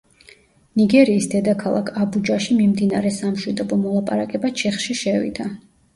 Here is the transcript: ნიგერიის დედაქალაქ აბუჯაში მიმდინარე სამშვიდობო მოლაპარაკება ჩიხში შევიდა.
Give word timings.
ნიგერიის 0.79 1.27
დედაქალაქ 1.33 1.91
აბუჯაში 2.05 2.57
მიმდინარე 2.61 3.11
სამშვიდობო 3.19 3.79
მოლაპარაკება 3.85 4.53
ჩიხში 4.63 4.99
შევიდა. 5.03 5.47